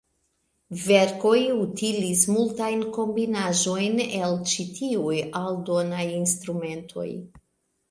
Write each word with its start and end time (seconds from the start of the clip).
Verkoj 0.85 1.33
utilis 1.65 2.23
multajn 2.37 2.81
kombinaĵojn 2.97 4.03
el 4.07 4.35
ĉi 4.55 4.67
tiuj 4.81 5.21
aldonaj 5.45 6.09
instrumentoj. 6.17 7.09